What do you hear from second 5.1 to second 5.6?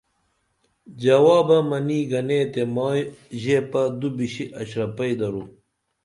درو